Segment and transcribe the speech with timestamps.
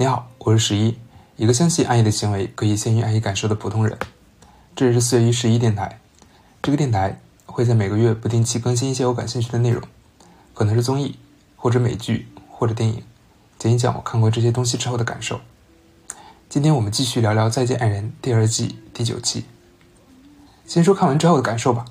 [0.00, 0.96] 你好，我是十一，
[1.34, 3.98] 一个相信爱意的行为可以先于爱意感受的普通人。
[4.76, 5.98] 这里是四月一十一电台，
[6.62, 9.82] 这个电台会在每个月不定期更新一些我感兴趣的内容，
[10.54, 11.16] 可能是综艺，
[11.56, 13.02] 或者美剧，或者电影，
[13.58, 15.40] 讲一讲我看过这些东西之后的感受。
[16.48, 19.46] 今天我们继续聊聊《再见爱人》第二季第九期。
[20.64, 21.84] 先说看完之后的感受吧。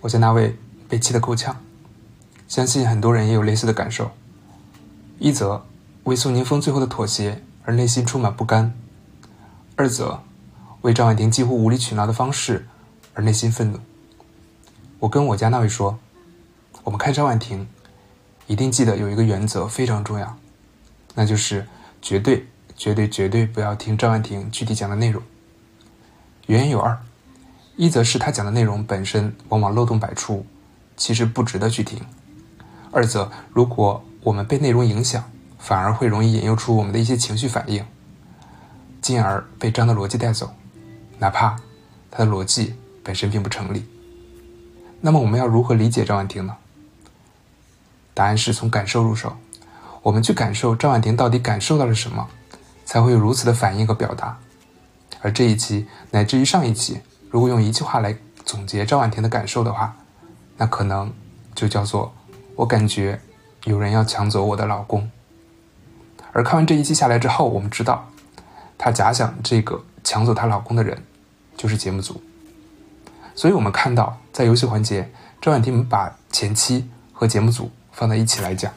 [0.00, 0.56] 我家那位
[0.88, 1.62] 被气得够呛，
[2.48, 4.10] 相信很多人也有类似的感受。
[5.20, 5.64] 一则
[6.04, 8.74] 为宋宁峰最后的妥协而内心充满不甘，
[9.74, 10.22] 二则
[10.82, 12.68] 为张婉婷几乎无理取闹的方式
[13.14, 13.78] 而内心愤怒。
[15.00, 15.98] 我跟我家那位说，
[16.82, 17.66] 我们看张婉婷，
[18.46, 20.36] 一定记得有一个原则非常重要，
[21.14, 21.66] 那就是
[22.02, 25.22] 绝对、绝对、绝对不要听张婉婷具体讲的内容。
[26.46, 26.98] 原因有二。
[27.76, 30.46] 一则是他讲的内容本身往往漏洞百出，
[30.96, 31.98] 其实不值得去听；
[32.92, 35.28] 二则如果我们被内容影响，
[35.64, 37.82] 反而会容易引诱出我们的一些情绪反应，
[39.00, 40.54] 进而被张的逻辑带走，
[41.18, 41.56] 哪怕
[42.10, 43.88] 他的逻辑本身并不成立。
[45.00, 46.54] 那么我们要如何理解张婉婷呢？
[48.12, 49.34] 答案是从感受入手，
[50.02, 52.28] 我们去感受张婉婷到底感受到了什么，
[52.84, 54.38] 才会有如此的反应和表达。
[55.22, 57.00] 而这一期乃至于上一期。
[57.30, 59.96] 如果用一句话来总结赵婉婷的感受的话，
[60.58, 61.10] 那可能
[61.54, 62.14] 就叫做
[62.54, 63.18] “我感觉
[63.64, 65.10] 有人要抢走我的老公”。
[66.34, 68.10] 而看完这一期下来之后，我们知道，
[68.76, 71.00] 她假想这个抢走她老公的人
[71.56, 72.20] 就是节目组。
[73.36, 75.10] 所以我们看到，在游戏环节，
[75.40, 78.72] 赵婉婷把前妻和节目组放在一起来讲；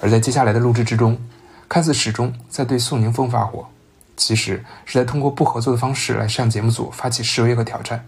[0.00, 1.18] 而在接下来的录制之中，
[1.68, 3.66] 看似始终在对宋宁峰发火。
[4.16, 8.06] 其实是在通过不合作的方式来向节目组发起示威和挑战。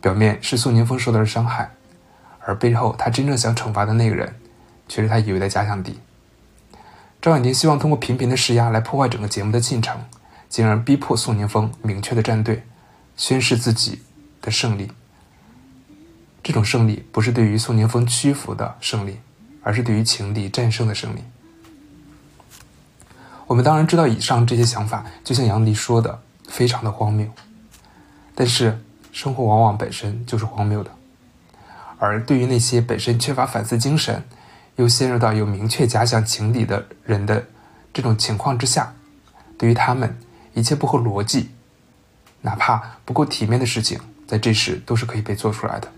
[0.00, 1.68] 表面是宋宁峰受到了伤害，
[2.38, 4.36] 而背后他真正想惩罚的那个人，
[4.86, 5.98] 却是他以为的假想敌。
[7.28, 10.00] 张婉婷希望通过频频的施压来破坏整个节目的进程，
[10.48, 12.64] 进而逼迫宋宁峰明确的站队，
[13.18, 14.00] 宣示自己
[14.40, 14.90] 的胜利。
[16.42, 19.18] 这种胜利不是对于宋宁峰屈服的胜利，
[19.62, 21.22] 而是对于情敌战胜的胜利。
[23.46, 27.28] 我们当然知道，以上这些想法就像杨迪说的，非常的荒谬。
[28.34, 28.82] 但是，
[29.12, 30.90] 生活往往本身就是荒谬的。
[31.98, 34.24] 而对于那些本身缺乏反思精神，
[34.78, 37.44] 又陷入到有明确假想情理的人的
[37.92, 38.94] 这种情况之下，
[39.58, 40.16] 对于他们，
[40.54, 41.50] 一切不合逻辑，
[42.42, 45.88] 哪怕不够体面的事情，在这时都是可以被做出来的。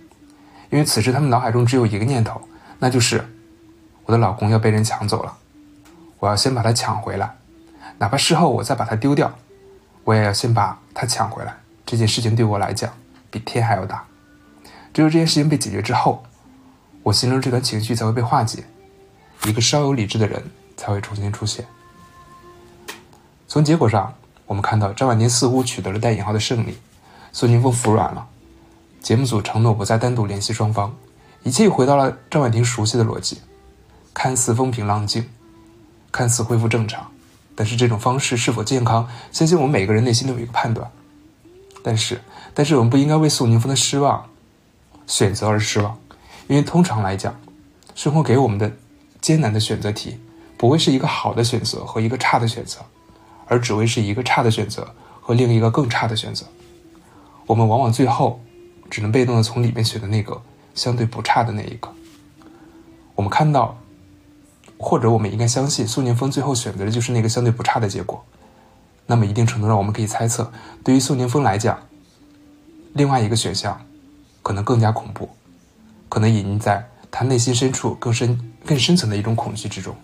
[0.70, 2.40] 因为此时他们脑海中只有一个念头，
[2.78, 3.22] 那就是
[4.06, 5.36] 我的老公要被人抢走了，
[6.18, 7.36] 我要先把他抢回来。
[7.98, 9.30] 哪怕事后我再把它丢掉，
[10.04, 11.54] 我也要先把它抢回来。
[11.84, 12.90] 这件事情对我来讲
[13.30, 14.06] 比天还要大。
[14.94, 16.24] 只有这件事情被解决之后，
[17.02, 18.64] 我心中这段情绪才会被化解，
[19.46, 20.42] 一个稍有理智的人
[20.76, 21.66] 才会重新出现。
[23.48, 24.14] 从结果上，
[24.46, 26.78] 我们看到张婉婷似乎取得了带引号的胜利，
[27.32, 28.26] 宋宁峰服软了，
[29.00, 30.94] 节目组承诺不再单独联系双方，
[31.42, 33.40] 一切又回到了张婉婷熟悉的逻辑，
[34.12, 35.28] 看似风平浪静，
[36.12, 37.10] 看似恢复正常。
[37.56, 39.08] 但是这种方式是否健康？
[39.32, 40.90] 相信我们每个人内心都有一个判断。
[41.82, 42.20] 但是，
[42.54, 44.26] 但是我们不应该为宋宁峰的失望
[45.06, 45.98] 选择而失望，
[46.50, 47.32] 因为通常来讲，
[47.94, 48.72] 生活给我们的
[49.20, 50.18] 艰难的选择题，
[50.58, 52.80] 不会是一个好的选择和一个差的选择，
[53.46, 56.44] 而只会是一个差的选择和另一个更差的选择。
[57.46, 58.40] 我们往往最后
[58.90, 60.42] 只能被动的从里面选择那个
[60.74, 61.88] 相对不差的那一个。
[63.14, 63.78] 我们看到。
[64.82, 68.24] 或者我们应该相信，宋宁峰最后选择的就是那个相对不差的结果。
[69.04, 70.50] 那么，一定程度上，我们可以猜测，
[70.82, 71.78] 对于宋宁峰来讲，
[72.94, 73.78] 另外一个选项
[74.42, 75.28] 可能更加恐怖，
[76.10, 79.96] 可能隐匿在他内心深处更深、更深层的一种恐惧之中。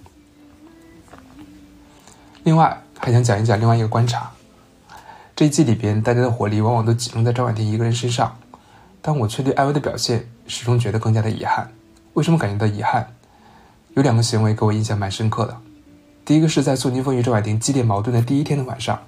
[2.44, 4.30] 另外，还想讲一讲另外一个观察：
[5.34, 8.38] 这一季里边，大家的火力往往都集中在张婉婷一个人身上，
[9.02, 11.70] 但我却对艾薇的表现始终觉得更加的遗憾。
[12.14, 13.06] 为什么感觉到遗憾？
[13.94, 15.56] 有两个行为给我印象蛮深刻的。
[16.24, 18.98] 第一个是在宋宁峰与周婉婷激烈矛盾的第一天的晚上，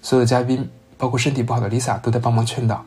[0.00, 2.84] 所有的嘉宾，包括身体不好的 Lisa，都在帮忙劝导，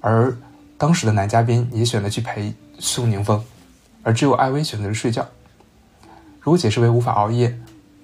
[0.00, 0.36] 而
[0.82, 3.40] 当时的男嘉宾也选择去陪宋宁峰，
[4.02, 5.24] 而只有艾薇选择了睡觉。
[6.40, 7.56] 如果解释为无法熬夜，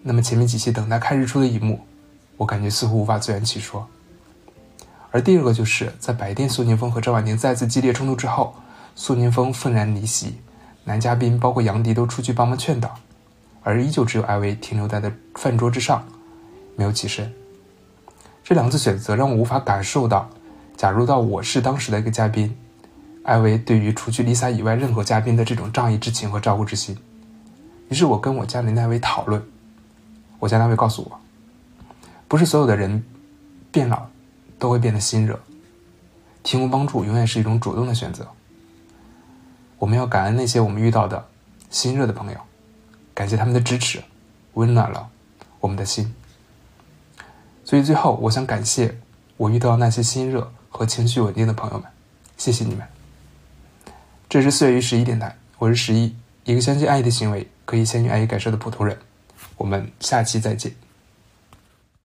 [0.05, 1.81] 那么前面几期等待看日出的一幕，
[2.37, 3.89] 我感觉似乎无法自圆其说。
[5.11, 8.55] 而第二个就是在白天，宋宁峰和张婉婷再次激烈冲突之后，
[8.95, 10.39] 宋宁峰愤然离席。
[10.85, 12.95] 男嘉宾包括杨迪都出去帮忙劝导，
[13.65, 16.07] 而依旧只有艾薇停留在的饭桌之上，
[16.77, 17.35] 没有起身。
[18.45, 20.31] 这两次选择让我无法感受到，
[20.77, 22.57] 假如到我是当时的一个嘉宾，
[23.23, 26.97] 艾薇对于除去 Lisa 以外任何嘉宾的这种仗义之情和照顾之心。
[27.89, 29.43] 于是我跟我家里那位讨论，
[30.39, 31.21] 我家那位告诉我，
[32.27, 33.05] 不是所有的人
[33.71, 34.07] 变老
[34.59, 35.41] 都会变得心热，
[36.43, 38.29] 提供帮助永远是一种主动的选择。
[39.79, 41.29] 我们要感恩那些我们遇到的
[41.71, 42.39] 心热的朋友，
[43.15, 44.03] 感谢他们的支持，
[44.55, 45.09] 温暖了
[45.61, 46.15] 我们的心。
[47.65, 48.99] 所以最后，我想感谢
[49.37, 51.89] 我遇到那些心热和情绪稳定的朋友们，
[52.37, 52.98] 谢谢你们。
[54.29, 56.15] 这是四月一十一电台，我是十一，
[56.45, 58.99] 一个相信爱意的行为可以先于爱意感受的普通人。
[59.57, 60.71] 我们下期再见。